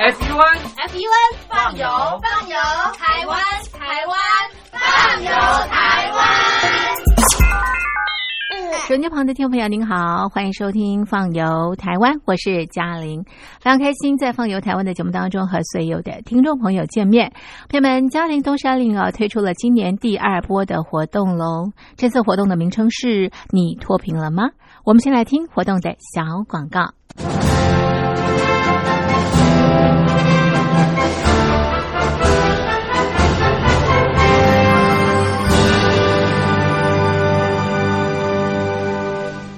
[0.00, 0.16] FUN
[0.88, 1.86] FUN 放油
[2.22, 2.56] 放油，
[2.96, 3.38] 台湾
[3.70, 4.16] 台湾
[4.72, 4.80] 放
[5.22, 5.28] 油
[5.68, 6.18] 台湾。
[8.88, 13.22] 手机旁的听众朋友，您好，欢迎收听《放游台湾》，我是嘉玲，
[13.60, 17.30] 非常开心在《放游台湾》的节目当中和所有的听众朋友见面。
[17.68, 24.44] 朋友们，嘉玲东山岭啊推出了今年第二波的活动喽，这次活动的名称是“你脱贫了吗？”
[24.82, 26.94] 我们先来听活动的小广告。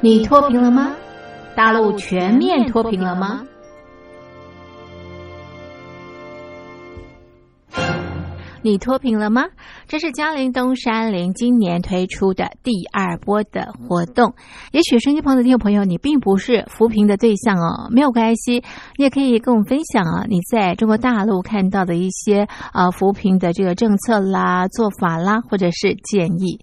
[0.00, 0.92] 你脱贫了吗？
[1.56, 3.42] 大陆全面脱贫了吗？
[8.62, 9.44] 你脱贫了吗？
[9.86, 14.34] 这是嘉陵东山林今年推出的第二波的活动。
[14.72, 18.64] 也许收音机旁的听众朋友，你并不是扶贫的对象哦，没有关系，
[18.96, 26.60] 你也可以跟我们分享啊，你在中国大陆看到的一些啊扶贫的这个政策啦、做法啦，或者是建议。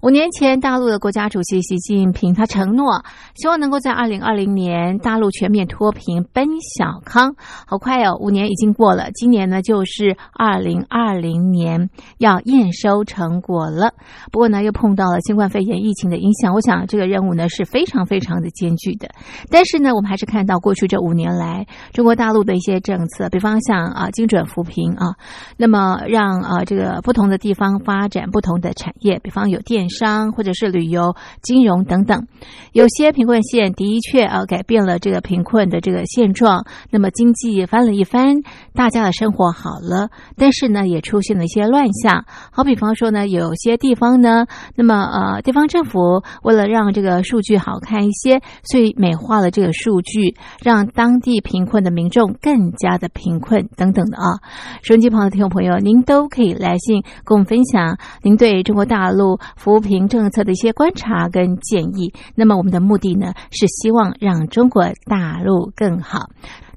[0.00, 3.04] 五年前，大陆的国家主席习近平他承诺，
[3.34, 7.34] 希望能够在二零二零年大陆全面脱贫奔小康。
[7.66, 11.31] 好快哦，五年已经过了，今年呢就是二零二零。
[11.32, 11.88] 明年
[12.18, 13.94] 要验收成果了，
[14.30, 19.08] 不过呢，又碰到了新冠肺炎疫情的影响，我想这个任务呢是非常非常的艰巨的。
[19.50, 25.16] 但是呢，我们还是看到过去这五年来中国大陆的一些政策，比方像啊精准扶贫啊，
[25.56, 32.26] 那么让啊这个不同的地方发展不同的产业，比方有电商或者是旅游、金融等等。
[32.72, 38.42] 有些贫困县的确啊改变了这个贫困的这个现状，那么经济翻了一番，
[38.74, 42.24] 大家的生活好了，但是呢也出现了一些乱象。
[42.50, 54.40] 好比方说呢，有些地方呢，那么呃地方政府为了让这个数据好看一些，所以美化了这个数据，让当地贫困的民众更加的贫困等等的啊。
[54.82, 62.12] 收音机旁的听众朋友，您都可以来信跟我们分享您对中国大陆扶贫政策的一些观察跟建议。
[62.34, 66.28] 那么我们的目的呢，是希望让中国大陆更好。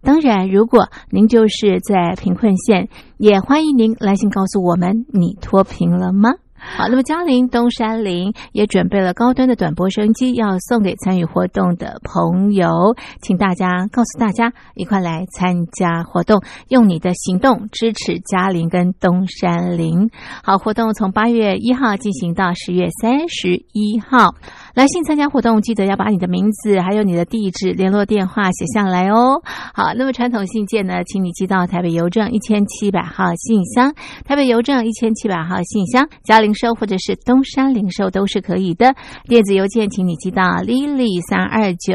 [0.06, 2.88] 当然，如果您就是在贫困县，
[3.18, 6.30] 也欢迎您来信告诉我们，你脱贫了吗？
[6.58, 20.10] 好，那么嘉陵东山林也准备了高端的短波收音机，要送给参与活动的朋友，请大家告诉大家，一块来参加活动，用你的行动支持嘉陵跟东山林。
[20.44, 24.34] 好，活动从八月一号进行到十月三十一号。
[24.76, 29.42] 来信参加活动，记得要把你的名字还有你的地址、联络电话写下来哦。
[29.74, 33.94] 好，那么传统信件呢，请你寄到台北邮政一千七百号信箱，
[34.26, 38.94] 台北邮政一千七百号信箱，嘉陵收或者是东山零售都是可以的。
[39.30, 41.94] 电子邮件，请你寄到 lily 三二九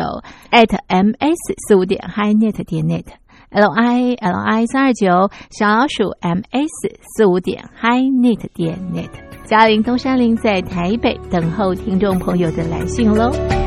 [0.50, 8.78] at ms 四五点 hi net 点 net，l i l i 三二九小老鼠 ms 四五点 highnet 点
[8.94, 9.29] net。
[9.50, 13.59] 嘉玲东山林在台北等候听众朋友的来信喽。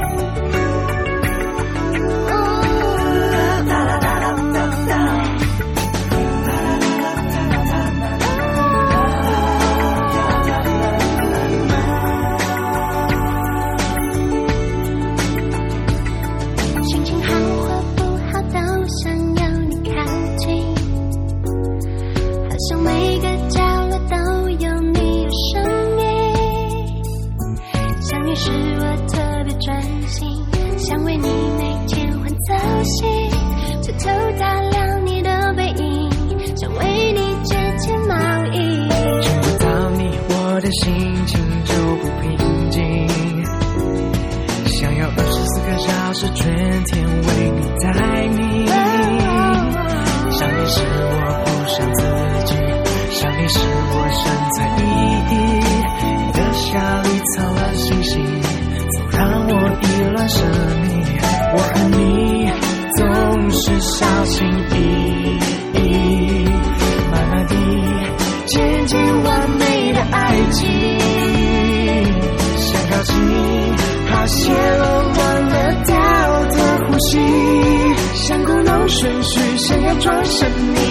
[80.04, 80.83] 说什么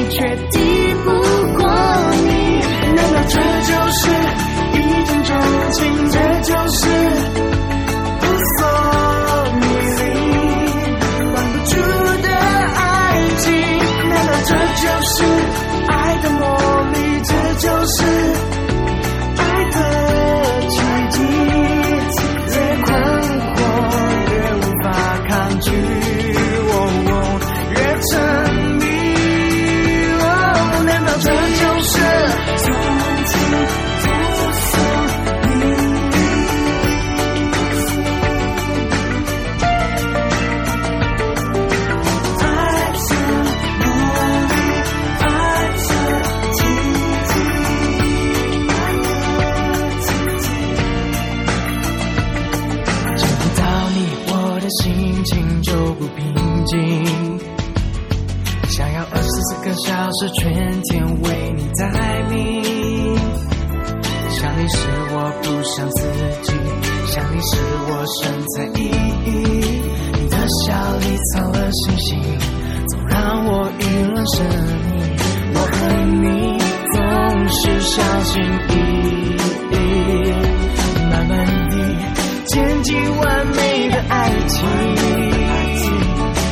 [83.32, 84.68] 完美的爱情。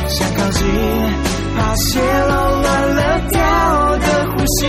[0.09, 0.65] 想靠近，
[1.55, 4.67] 怕泄露乱了调的呼吸，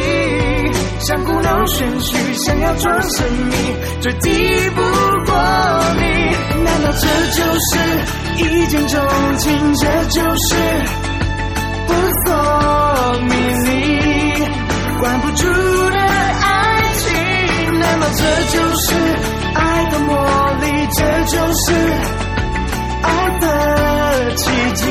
[1.01, 3.55] 想故弄玄虚，想要装神秘，
[4.03, 4.29] 最敌
[4.71, 5.33] 不过
[5.99, 6.03] 你。
[6.63, 7.71] 难道这就是
[8.37, 9.01] 一见钟
[9.39, 9.75] 情？
[9.75, 10.55] 这就是
[11.87, 11.95] 扑
[12.27, 12.29] 朔
[13.23, 13.31] 迷
[13.65, 13.71] 离，
[15.01, 15.43] 管不住
[15.91, 17.79] 的爱情？
[17.81, 18.87] 难道这就是
[19.55, 20.11] 爱的魔
[20.61, 20.65] 力？
[20.95, 21.73] 这就是
[23.03, 23.09] 爱
[23.41, 23.45] 的
[24.37, 24.43] 奇
[24.75, 24.83] 迹？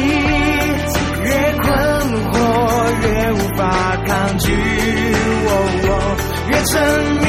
[1.23, 1.29] 越
[1.61, 1.67] 困
[2.31, 2.33] 惑
[3.01, 3.59] 越无法
[4.05, 4.45] 抗拒，
[5.47, 5.49] 哦
[6.49, 6.71] 越沉
[7.21, 7.25] 迷。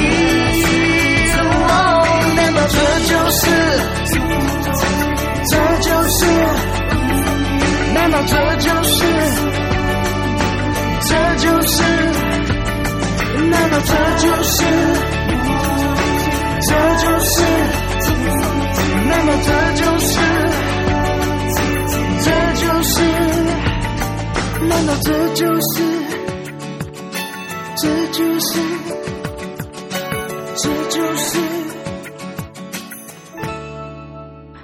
[2.34, 2.76] 难道这
[3.08, 3.40] 就是？
[5.50, 6.20] 这就是？
[7.94, 8.98] 难道这就是？
[11.02, 11.82] 这就是？
[13.50, 14.58] 难道这就是？
[28.42, 28.60] 是？
[30.56, 31.38] 这就是？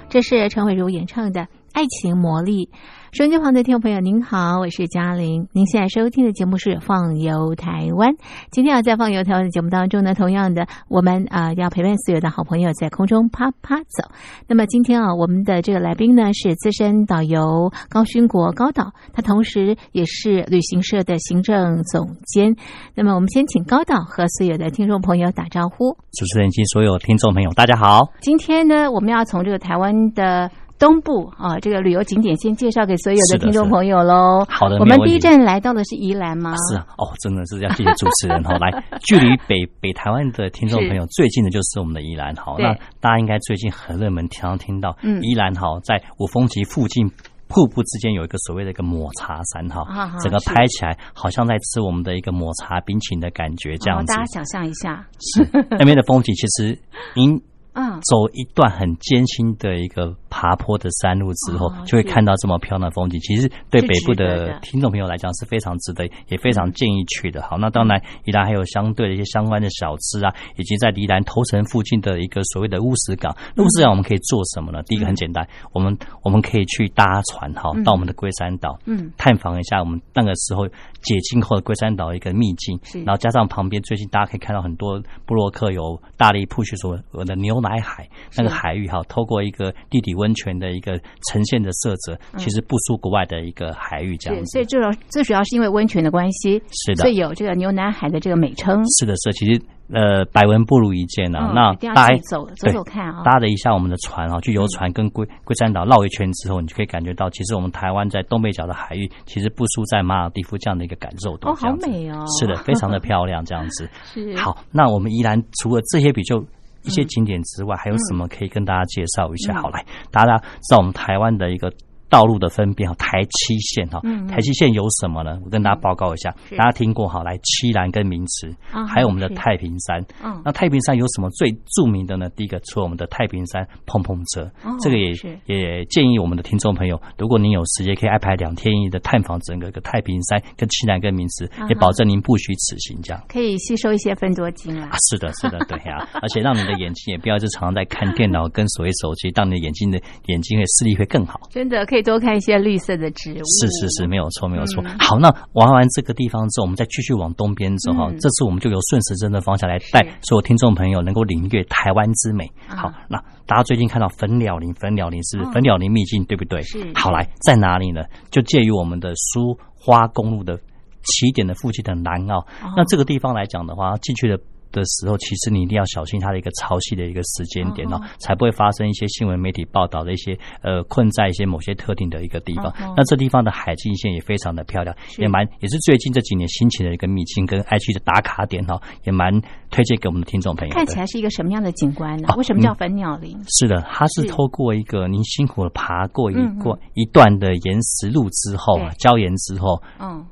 [0.09, 2.69] 这是陈伟茹演唱的《爱情魔力》。
[3.11, 5.47] 收音机旁的听众朋友，您好，我是嘉玲。
[5.51, 8.11] 您现在收听的节目是《放游台湾》。
[8.51, 14.11] 今天啊，在《放游台湾》的节目当中呢，同样的，我们啊要陪伴所有的好朋友在空中啪啪走。
[14.47, 22.55] 那么今天啊，我们的这个来宾呢是资深导游高勋国高导，他同时也是旅行社的行政总监。
[22.93, 25.93] 那么我们先请高导和所有的听众朋友打招呼。
[26.11, 28.01] 主持人及所有听众朋友，大家好。
[28.21, 30.51] 今天呢，我们要从这个台湾的。
[30.79, 34.45] 东部啊，这个旅游景点先介绍给所有的听众朋友喽。
[34.47, 36.55] 好的，我们第一站来到的是宜兰吗？
[36.71, 38.57] 是啊，哦，真的是要谢谢主持人哈。
[38.63, 38.71] 来，
[39.01, 42.33] 距离北北台湾的听众朋友最近的就是我们的宜兰。
[42.37, 47.05] 好，那大家应该最近很热门，常常听到宜兰好在五峰旗附近
[47.49, 54.13] 瀑布之间有一个所谓的一个抹茶山哈，整个拍起来好像在吃我们的一个抹茶冰淇淋的感觉这样子。
[54.13, 56.79] 大家想象一下，是那边的风景其实
[57.17, 57.37] 您。
[57.73, 63.19] 嗯，走一段很艰辛的一个爬坡的山路之后，就会看到这么漂亮的风景。
[63.19, 67.41] 其实对北部的听众朋友来讲是非常值得，也非常建议去的。
[67.41, 73.35] 好，那当然宜兰还有相对的一些相关的小吃啊，以及在宜兰头城附近的一个所谓的乌石港。
[73.57, 74.81] 乌石港我们可以做什么呢？
[74.83, 80.67] 第一个很简单，我们我们可以去搭船哈，到我们的龟山岛，嗯，探访一下我们那个时候
[81.01, 82.79] 解禁后的龟山岛一个秘境。
[83.05, 88.07] 然后加上旁边最近大家可以看到很多布洛克有大力 push 所的牛奶海，
[88.37, 94.51] 那个海域哈，透过一个地底温泉的一个呈现的色泽，其实不输国外的一个海域这样子。
[94.51, 98.83] 所以这种最主要是因为温泉的关系，是的，所以有这个牛南海的这个美称。
[98.99, 99.59] 是的，是其实
[99.91, 101.51] 呃，百闻不如一见啊。
[101.55, 111.49] 那大家走走走看啊，搭了一下我们的船啊，去游船跟龟龟山岛绕一圈之后，你就可以感觉到，其实我们台湾在东北角的海域，其实不输在马尔地夫这样的一个感受度。
[111.49, 112.23] 哦，好美哦！
[112.39, 113.89] 是的，非常的漂亮，这样子。
[114.13, 116.43] 是好，那我们依然除了这些比较。
[116.83, 119.61] 一些景点之外，还有什么可以跟大家介绍一下？
[119.61, 121.71] 好，来，大家知道我们台湾的一个。
[122.09, 125.39] 道路的分辨哈，台七线哈，台七线有什么呢？
[125.45, 127.21] 我跟大家报告一下，大家听过哈？
[127.23, 128.53] 来，七兰跟名池，
[128.87, 130.03] 还有我们的太平山。
[130.43, 132.27] 那太平山有什么最著名的呢？
[132.35, 134.49] 第一个，除了我们的太平山碰碰车，
[134.81, 135.13] 这个也
[135.45, 142.99] 也建议我们的听众朋友，如果您有时间，可以安排两天一的探访整个一个太平山跟七兰跟名池，也保证您不虚此行。
[143.03, 144.89] 这样可以吸收一些分多精啊！
[145.09, 151.39] 是的，是的，对呀，而且让你的眼睛也不要就常常在看电脑跟所谓手机，让你的眼睛的眼睛的视力会更好。
[151.53, 151.98] 真的可以。
[152.01, 154.83] 多看一些绿色的植物，是是是，没有错没有错。
[154.99, 158.09] 好，那玩完这个地方之后，我们再继续往东边走哈。
[158.19, 162.49] 这次我们就由顺时针的方向来带所有听众朋友能够领略台湾之美。
[162.67, 166.61] 好，那大家最近看到粉鸟林，粉鸟林是粉鸟林秘境，对不对？
[166.61, 166.91] 是。
[166.95, 168.03] 好，来在哪里呢？
[168.31, 170.57] 就介于我们的苏花公路的
[171.03, 172.45] 起点的附近的南澳。
[172.75, 174.39] 那这个地方来讲的话，进去的。
[174.71, 182.73] 的时候，其实你一定要小心它的一个潮汐的一个时间点哦，才不会发生一些新闻媒体报道的一些呃困在一些某些特定的一个地方。
[182.95, 189.31] 那这地方的海境线也非常的漂亮，也蛮也是最近这几年兴起的一个秘境跟爱去的打卡点哦，也蛮
[189.69, 190.73] 推荐给我们的听众朋友。
[190.73, 192.27] 看起来是一个什么样的景观呢？
[192.37, 193.37] 为什么叫粉鸟林？
[193.47, 200.25] 是的，它是透过一个您辛苦的爬过一过一段的岩石路之后啊，礁岩之后，嗯。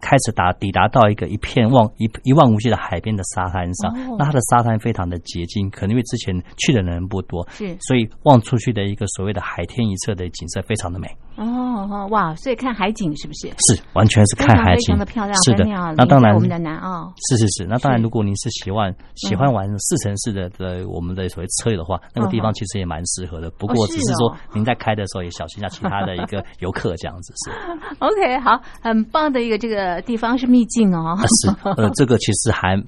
[0.00, 11.08] 开始达抵达到一个一片望一一望无际的海边的沙滩上，那它的沙滩非常的洁净，可能因为之前去的人不多，是，所以望出去的一个所谓的海天一色的景色非常的美。
[11.36, 13.48] 哦哇，所以看海景是不是？
[13.48, 15.64] 是，完全是看海景，非常的漂亮，是的。
[15.96, 17.66] 那当然，我们的南澳是是是。
[17.66, 23.50] 那当然，如果您是喜欢喜欢玩四城市的的我们的所谓车友的话，那个地方其实也蛮适合的。
[23.52, 27.50] 不过只是说您在开的时候也小心一下其他的一个游客这样子 是。
[27.98, 31.16] OK，好，很棒的一个这个地方是秘境哦。
[31.42, 32.82] 是，呃，这个其实还。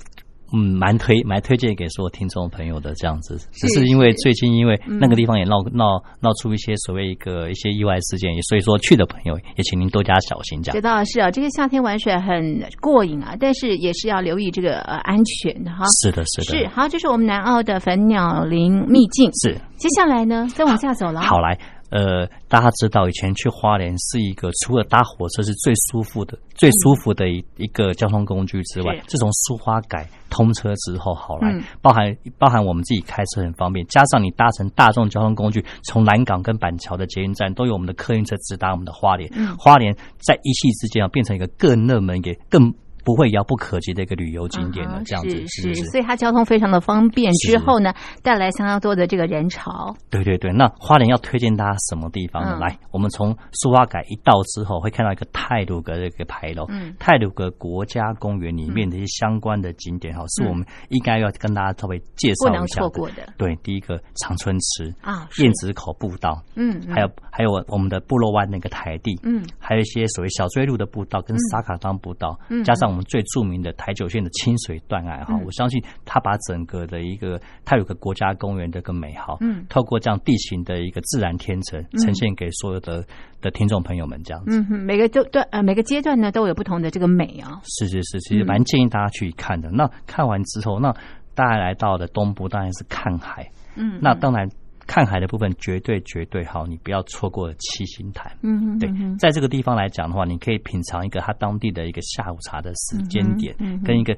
[0.53, 10.63] 嗯，蛮推蛮推荐给所有听众朋友的这样子，只是因为最近因为那个地方也闹闹闹出一些所谓一个一些意外事件，所以说去的朋友也请您多加小心。
[10.63, 15.85] 这样知道是啊，这个夏天玩水很过瘾啊，但是也是要留意这个呃安全的哈。
[16.03, 16.59] 是的，是的。
[16.59, 19.31] 是好，这是我们南澳的粉鸟林秘境。
[19.35, 21.21] 是，接下来呢，再往下走了。
[21.21, 21.59] 好来。
[21.91, 42.75] 呃，大家知道以前去花莲是一个除了搭火车是最舒服的、最舒服的一一个交通工具之外，自从苏花改通车之后，好来包含包含我们自己开车很方便，加上你搭乘大众交通工具，从南港跟板桥的捷运站都有我们的客运车直达我们的花莲，花莲在一夕之间啊变成一个更热门、也更。
[43.05, 47.33] 不会遥不可及的一个旅游景点的这样子，是是，所以它交通非常的方便。
[47.33, 49.95] 之后呢，带来相当多的这个人潮。
[50.11, 52.59] 对对对，那花莲要推荐大家什么地方呢？
[52.59, 56.67] 来，我们从苏花改一到之后，会看到一个泰鲁阁的一个牌楼。
[56.69, 63.33] 嗯，泰鲁阁国家公园里面的一些相关的景点哈，是我们应该要跟大家稍微介绍一下的。
[63.37, 72.88] 对，第一个长春池啊，燕子口步道，嗯，还有还有我们的部落湾那个台地，嗯，还有一些所谓小追路的步道跟沙卡当步道，嗯，加上。
[73.05, 83.05] 最著名的台九线的清水断崖哈，我相信它把整个的一个它有个国家公园的个美好，嗯，透过这样地形的一个自然天成，呈现给所有的
[83.41, 84.65] 的听众朋友们这样子。
[84.71, 87.61] 嗯，每个都段呃每个阶段呢都有不同的这个美啊。
[87.65, 89.71] 是是是，其实蛮建议大家去看的。
[89.71, 90.93] 那看完之后，那
[91.35, 94.49] 大家来到的东部当然是看海，嗯，那当然。
[94.89, 98.37] 看海的部分绝对绝对好，你不要错过七星潭。
[98.43, 104.17] 嗯，对，在这个地方来讲的话，你可以品尝一个它当地的一个下午茶的时间点，跟一个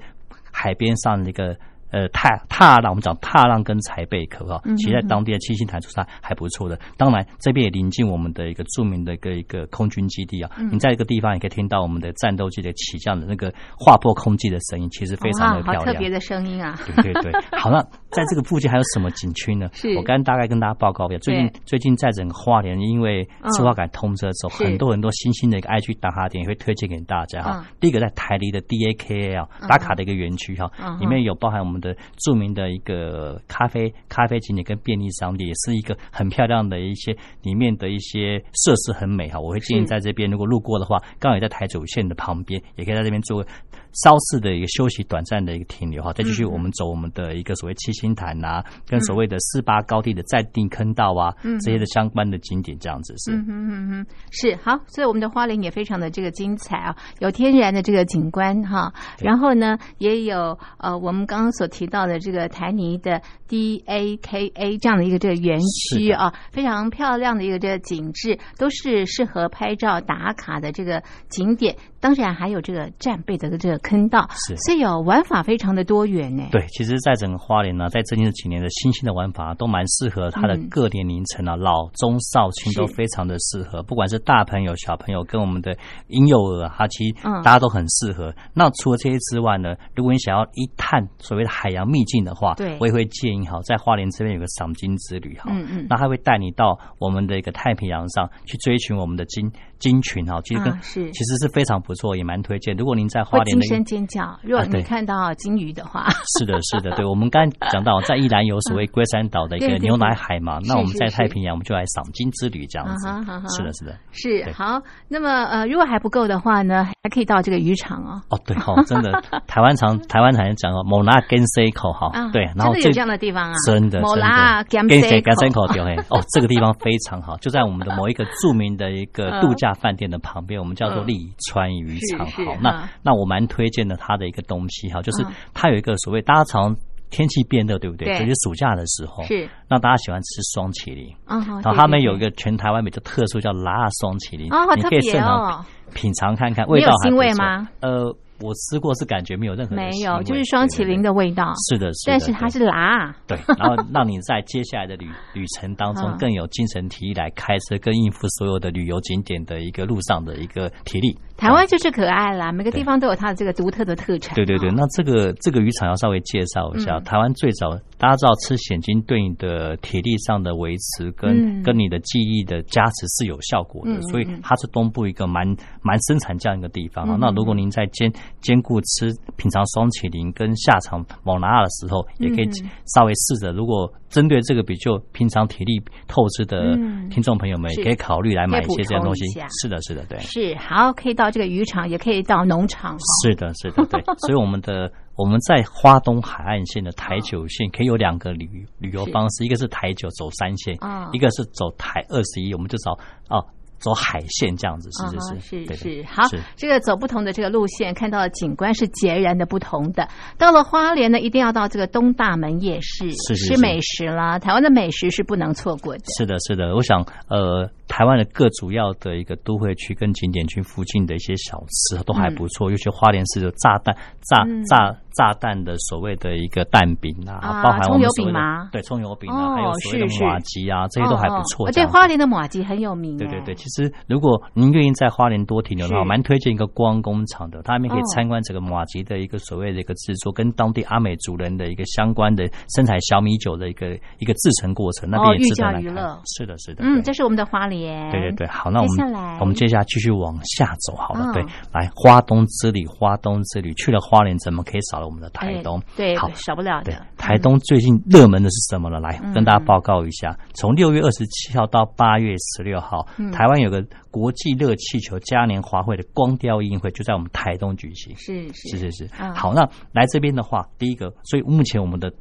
[0.51, 1.55] 海边上的一个。
[1.91, 6.79] 呃，踏踏浪，我们讲踏浪跟柴贝壳哈，其实在当地的七星潭出差还不错的。
[6.97, 10.51] 当然，这边也临近我们的一个著名的一个一个空军基地啊。
[10.71, 15.85] 你在一个地方也可以听到我们的战斗机的起降的那个划破空气的声音，其实非常的漂亮。
[15.85, 16.79] 特别的声音啊！
[16.87, 17.33] 对对对。
[17.59, 19.69] 好了，在这个附近还有什么景区呢？
[19.73, 21.19] 是我刚大概跟大家报告一下。
[21.19, 27.67] 最近最近在整个花莲，因为赤花改通车之后，很多很多新兴的一个 I G 打卡点也会推荐给大家哈。
[27.81, 32.61] 第一个在台里的 D A K A L 打卡的一个园区哈，里面有包含我们的著名的。
[32.61, 39.41] 的一个咖啡咖啡景点跟便利商店，也是一个很漂亮的一些里面的一些设施很美哈。
[39.41, 43.43] 我会建议在这边如果路过的话，刚好也在台九线的旁边，也可以在这边做
[43.93, 46.13] 稍事的一个休息、短暂的一个停留哈。
[46.13, 53.33] 再继续我们走我们的一个所谓七星潭呐，跟所谓的四八高地的在地坑道啊这些的相关的景点，这样子是。
[53.33, 54.79] 嗯嗯嗯，是好。
[54.89, 62.51] 所以我们的花莲也非常的这个精彩啊，有天然的这个景观哈，然后呢也有呃我们刚刚所提到的这个。
[62.51, 71.77] 台泥的 D A K A 这样的一个这个园区啊，非常漂亮的一个这个景致，都是适合拍照打卡的这个景点。
[72.01, 76.45] 当然还有这个战备的这个坑道，是，所以有玩法非常的多元呢。
[76.51, 83.83] 对，其实，在整个花莲呢，在最近这几年的新兴的玩法都蛮适合它的各年龄层啊，老中少青都非常的适合。
[83.83, 85.77] 不管是大朋友、小朋友，跟我们的
[86.09, 88.35] 婴幼儿，哈，其实大家都很适合。
[88.55, 99.51] 那除了这些之外呢，如果你想要一探所谓的海洋秘境的话，对，我也会建议哈，在花莲这边有个赏金之旅哈，嗯嗯，那他会带你到我们的一个太平洋上去追寻我们的金。
[99.81, 102.77] 金群哈，其实跟是其实是非常不错，也蛮推荐。
[102.77, 104.39] 如果您在花莲，惊声尖叫。
[104.43, 107.05] 如果你看到金鱼的话， 是的，是的，对。
[107.05, 113.09] 我们刚讲到，在宜兰有所谓龟山岛的一个牛奶海嘛，那我们在太平洋，我们就来赏金之旅这样子。
[113.57, 114.81] 是的，是的，是好。
[115.09, 118.21] 那么呃，如果还不够的话呢，还可以到这个渔场哦。
[118.31, 119.13] 哦，对哦，真的，
[119.49, 130.61] 台湾常台湾常讲哦，某拉跟 C 口哈，对，然后有这样的地方啊，真的，某拉跟 C 口对，哦，这个地方非常好， 就在我们的某一个著名的一个度假饭店的旁边。
[130.61, 136.75] 我们叫做利川渔场，好，那那我蛮推荐的，他的一个东西哈，就是他有一个所谓大家常
[137.11, 138.09] 天气变热，对不对？
[138.21, 144.47] 尤其暑假的时候，是那大家喜欢吃双麒麟，然后他们有一个全台湾比较特殊叫辣双麒麟，
[144.77, 147.69] 你可以现场品尝看看，味道腥味吗？
[147.81, 148.17] 呃。
[148.43, 151.53] 我吃过是感觉没有任何没有，就是双麒麟的味道。
[151.69, 153.15] 是的，但是它是辣。
[153.27, 161.15] 对，然后让你在接下来的旅旅程当中更有精神体力来开车，跟应付所有的旅游景点的一个路上的一个体力。
[161.41, 164.35] 台湾就是可爱啦，每个地方都有它的这个独特的特产。
[164.35, 175.47] 对对对，那这个这个渔场要稍微介绍一下，台湾最早大家知道吃鲜金对你的体力上的维持跟跟你的记忆的加持是有效果的，所以它是东部一个蛮
[175.81, 177.17] 蛮生产这样一个地方啊。
[177.19, 182.51] 那如果您在兼兼顾吃品尝双麒麟跟下场蒙拿的时候，也可以
[182.85, 186.75] 稍微试着，如果针对这个比较平常体力透支的
[187.09, 189.25] 听众朋友们，也可以考虑来买一些这样东西。
[189.63, 190.19] 是的，是的，对。
[190.19, 192.97] 是好，可以到这个渔场，也可以到农场。
[193.23, 194.03] 是的，是的，对。
[194.19, 200.75] 所以我们的我们在花东海岸线的台九线可以有两个旅旅游方式，一个是台九走三线，
[201.13, 202.93] 一个是走台二十一，我们就找
[203.29, 203.45] 哦。
[203.81, 206.23] 走海线这样子，是是是是是好。
[206.55, 210.07] 这个走不同的这个路线，看到的景观是截然的不同的。
[210.39, 214.39] 到了花莲呢，一定要到这个东大门夜市吃美食啦。
[214.39, 216.05] 台湾的美食是不能错过的。
[216.17, 216.75] 是的，是的。
[216.77, 223.97] 我想，呃，台湾的各主要的一个都会区跟景点区附近的一些小吃都还不错，尤其花莲市的炸弹
[224.29, 224.97] 炸炸。
[225.15, 228.69] 炸弹的所谓的一个蛋饼啊，包含葱油饼吗？
[228.73, 231.71] 对，葱油饼啊，还有所谓的马吉啊，这些都还不错。
[231.73, 233.17] 对，花莲的马吉很有名。
[233.17, 246.19] 对对对，其实如果您愿意在花莲多停留的话，蛮推荐一个光工厂的，它那边可以参观这个马吉的一个所谓的一个制作，跟当地阿美族人的一个相关的生产小米酒的一个一个制成过程，那边也值得来看。
[246.27, 246.85] 是的，是的。
[246.85, 248.11] 嗯，这是我们的花莲。
[248.11, 251.43] 对对对，好，那我们我们接下来继续往下走，好了，对，
[251.73, 255.83] 来花东之旅，花东之旅去了花莲，怎么可以少了我们的台东？
[255.97, 257.05] 对，好少不了的。
[257.17, 259.01] 台东最近热门的是什么呢？
[259.01, 268.17] 来跟大家报告一下，从六月二十七号到八月十六号，台湾有个国际热气球嘉年华会的光雕音会，就在我们台东举行。
[268.17, 269.11] 是是是是。
[269.35, 272.13] 好，那来这边的话，第一个，所以目前我们的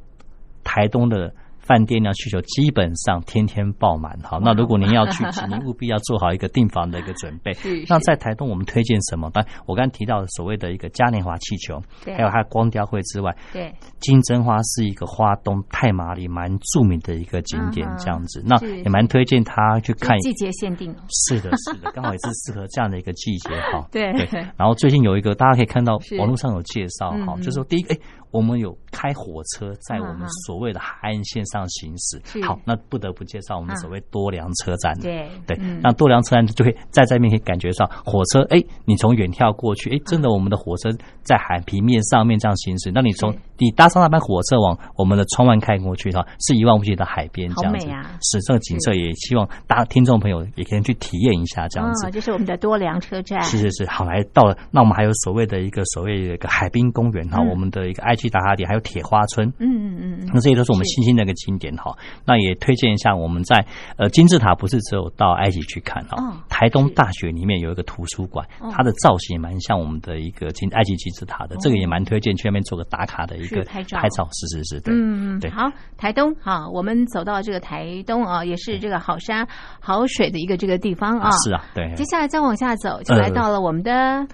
[0.64, 1.32] 台东的。
[1.70, 7.52] 饭店呢需求基本上天天爆满，好，那如果您要去，请您务必要做好一个订房的一个准备。
[7.88, 9.30] 那在台东我们推荐什么？
[9.32, 20.18] 但我刚刚提到的所谓的一个嘉年华气球，还有它光雕会之外，对，金针花是一个花东太麻里蛮著名的一个景点，这样子，那也蛮推荐他去看。
[20.18, 23.86] 季节限定，是的， 是的，刚好也是适合这样的一个季节，哈。
[23.92, 24.26] 对对。
[24.56, 27.98] 然后最近有一个大家可以看到网络上有介绍，哈，就是说第一个，哎。
[28.30, 34.98] 我们有开火车在我们所谓的海岸线上行驶，好，那不得不介绍我们所谓多良车站。
[35.00, 40.90] 对对，那多良车站就会在这面可以感觉上火车，哎，你从远眺过去，哎，真的我们的火车
[41.22, 42.90] 在海平面上面这样行驶。
[42.92, 47.86] 那你从你搭上那班火车往我们的窗外看过去的话，是一望无际的海边，这样子，
[48.22, 52.10] 是这个景色也希望大家听众朋友也可以去体验一下这样子。
[52.10, 53.42] 这是我们的多良车站。
[53.42, 58.14] 是是是，好，来到了，那我们还有所谓的一个所谓的一个海滨公园哈，我们的一个爱。
[58.20, 61.96] 去打卡点还有铁花村，嗯嗯嗯，那这些都是我们新兴的一个景点哈。
[62.26, 63.64] 那也推荐一下，我们在
[63.96, 75.50] 呃金字塔不是只有到埃及去看哈，台东大学里面有一个图书馆，它的造型也蛮像我们的一个金埃及金字塔的，这个也蛮推荐去那边做个打卡的一个拍照，拍照是是是，嗯嗯对。
[75.50, 79.46] 好，台东好，我们走到这个台东啊，也是这个好山
[79.80, 81.92] 好水的一个这个地方啊，是啊，对。
[81.94, 83.92] 接下来再往下走，就来到了我们的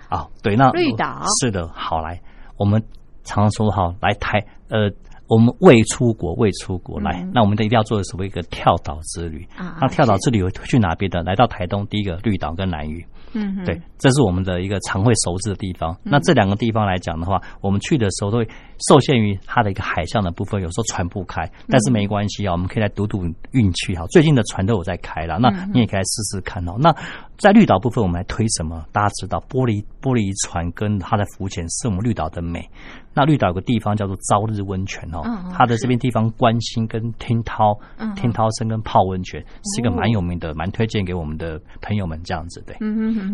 [0.09, 2.21] 啊，对，那绿岛是的，好来
[2.59, 2.83] 我们。
[3.29, 4.89] 常说哈来台，呃，
[5.27, 9.45] 我们未出国，未出国来，那我们一定要做的所谓一个跳岛之旅。
[9.57, 11.21] 啊那跳岛之旅会去哪边的？
[11.25, 13.05] 来到台东，第一个绿岛跟南屿。
[13.33, 15.97] 嗯，对，这是我们的一个常会熟知的地方。
[16.05, 18.49] 那这两个地方来讲的话，我们去的时候都会
[18.89, 24.07] 受限于它的一个海象的部分，有时候船不开，但是没关系啊，我们可以来赌赌运气哈。
[24.09, 26.77] 最近的船都有在开了，那你也可以来试试看哦。
[26.79, 26.95] 那
[27.39, 28.85] 在绿岛部分，我们来推什么？
[28.93, 32.69] 大家知道，玻璃玻璃船跟它的浮潜是我们绿岛的美。
[33.15, 37.79] 那绿岛有个地方叫做朝日温泉哦，它的这边地方关心跟听涛、
[38.15, 42.77] 听涛声跟泡温泉是一个蛮有名的，蛮推荐给我们的朋友们这样子对。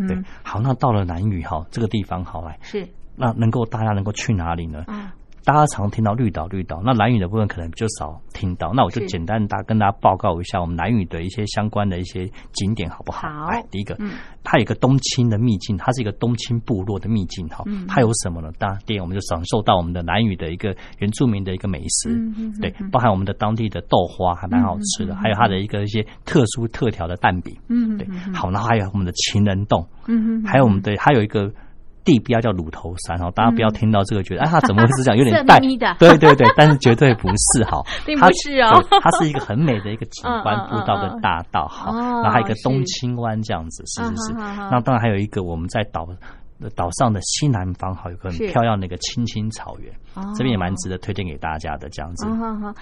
[0.06, 4.84] 对，好，那到了南屿哈这个地方好来是，那能够大家能够去哪里呢？
[5.44, 8.72] 大家常听到绿岛，绿岛，那蓝屿的部分可能比较少听到。
[8.72, 13.28] 那我就简单大跟大家报告一下我们蓝屿的一些相关的一些景点，好不好？
[13.28, 13.50] 好。
[13.68, 13.98] 第一个，
[14.44, 17.64] 它有一个冬青的秘境，它是一个冬青部落的秘境，哈。
[17.88, 18.52] 它有什么呢？
[18.56, 22.16] 当然，第一，我们就享受到我们的蓝屿的一个原住民的一个美食，
[22.60, 25.16] 对，包含我们的当地的豆花，还蛮好吃的。
[25.16, 28.06] 还有它的一个一些特殊特调的蛋饼，嗯，对。
[28.32, 31.52] 好，然后还有我们的情人洞，嗯还有我们的还有一个。
[32.04, 35.16] 地标叫乳头山哦，大家不要听到这个觉得，哎，它怎么会是这样？
[35.16, 35.58] 有点 带，
[35.98, 44.02] 对对对，但是绝对不是哈， 并不是哦，它是一个很美的一个景观步道跟大道哈，然后还有一个东青湾这样子，是。
[44.02, 44.32] 是是。
[44.34, 46.08] 那当然还有一个我们在岛
[46.76, 49.92] 岛上的西南方，哈有个很漂亮的一个青青草原，
[50.34, 52.26] 这边也蛮值得推荐给大家的这样子。
[52.26, 52.74] 好好，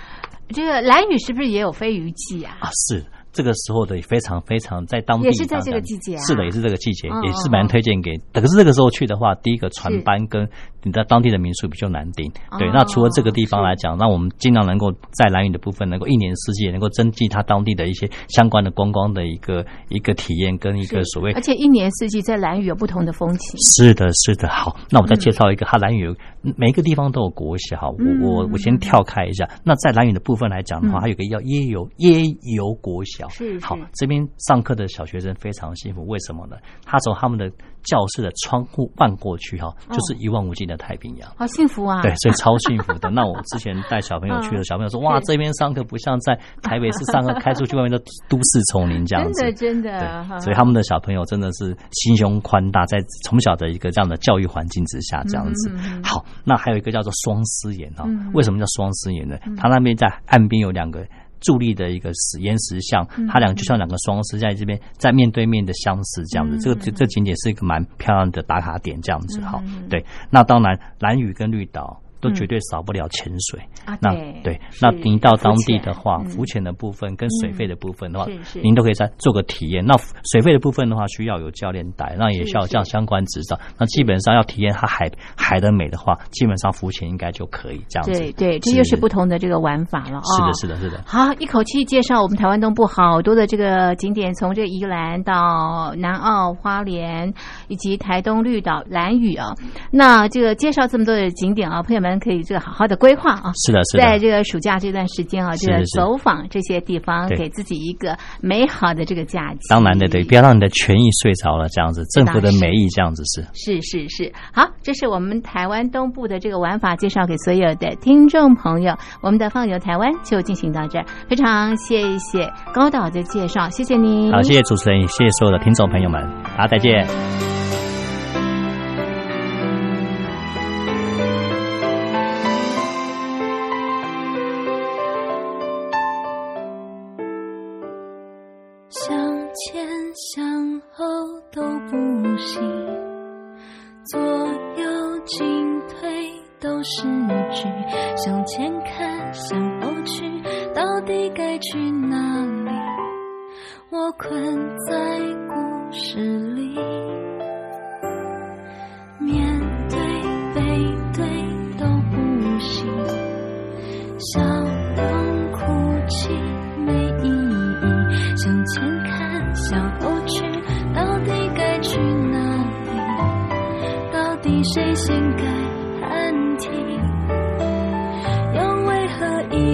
[0.48, 2.56] 这个蓝屿是不是也有飞鱼季啊？
[2.60, 3.04] 啊，是。
[3.32, 8.16] 这个时候的非常非常在当地也是在这个季节，是的，也是这个季节，也是蛮推荐给。
[8.32, 10.48] 可是这个时候去的话，第一个船班跟
[10.82, 12.30] 你在当地的民宿比较难订。
[12.58, 21.32] 对，那除了这个地方来讲，那我们尽量能够在蓝屿的部分，能够一年四季也能够增进它当地的一些相关的观光的一个一个体验跟一个所谓。
[21.32, 23.56] 而且一年四季在蓝屿有不同的风情。
[23.60, 24.48] 是的，是的。
[24.48, 26.12] 好，那我再介绍一个，它蓝屿
[26.56, 27.90] 每一个地方都有国小。
[27.90, 29.48] 我我我先跳开一下。
[29.62, 33.19] 那在蓝屿的部分来讲的话，还有个叫椰油椰油国小。
[33.28, 36.56] 是好，这边上课的小学生非常幸福，为什么呢？
[36.84, 37.50] 他从他们的
[37.82, 42.02] 教室的窗户望过去，哈，就是一望无际的太平洋，好幸福啊！
[42.02, 43.10] 对，所以超幸福的。
[43.10, 50.26] 那我之前带小朋友去的小朋友说，哇，这边上课不像在台北市上课，开出去外面的都市丛林这样子，真的真的。
[50.28, 55.70] 对，所以他们的小朋友真的是心胸宽大，在从小的一个这样的教育环境之下，这样子。
[56.02, 58.04] 好，那还有一个叫做双狮岩哈，
[58.34, 59.36] 为什么叫双狮岩呢？
[59.56, 61.00] 他那边在岸边有两个。
[61.40, 69.62] 伫立的一个石岩石像，它两个就像两个双狮在这边在面对面的相似这样子，这个这这景点是一个蛮漂亮的打卡点这样子哈。
[69.88, 72.00] 对，那当然蓝屿跟绿岛。
[72.20, 73.60] 都绝对少不了潜水。
[74.00, 78.26] 那对，那您到当地的话，浮潜的部分跟水费的部分的话，
[78.62, 79.84] 您都可以再做个体验。
[79.84, 79.96] 那
[80.30, 83.58] 水费的部分的话，需要有教练带，那也需要这样相关执照。
[83.78, 88.12] 那基本上要体验它海海的美的话，基本上浮潜应该就可以这样子。
[88.12, 90.20] 对对，这就是不同的这个玩法了。
[90.36, 91.02] 是的，是的，是的。
[91.06, 97.32] 好，一口气介绍我们台湾东部好多的这个景点，从这宜兰到南澳花莲，
[97.68, 99.54] 以及台东绿岛蓝屿啊。
[99.90, 102.09] 那这个介绍这么多的景点啊，朋友们。
[102.18, 109.60] 可以这个好好的规划啊，是的，是的，在这个暑假这段时间啊，这个走访这些地方，给自己一个美好的这个假期。
[109.68, 113.46] 当然的，对，不要让你的权益睡着了，这样子，政府的美意这样子是。
[113.54, 118.96] 是是是，好，这是我们台湾东部的这个玩法介绍给所有的听众朋友。
[119.22, 124.32] 我们的放游台湾就进行到这儿，非常谢谢高导的介绍，谢谢您。
[124.32, 127.59] 好，谢谢主持人，谢谢所有的听众朋友们，好，再见。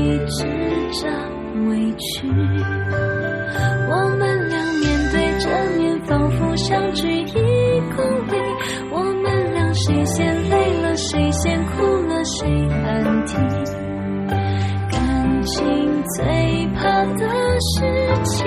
[0.07, 0.45] 一直
[0.93, 1.09] 找
[1.69, 2.29] 委屈，
[3.91, 5.45] 我们俩面对着
[5.77, 7.33] 面，仿佛相距一
[7.97, 8.35] 公里。
[8.93, 13.35] 我们俩谁先累了，谁先哭了，谁喊停。
[14.93, 17.27] 感情最怕的
[17.59, 17.75] 事
[18.27, 18.47] 情。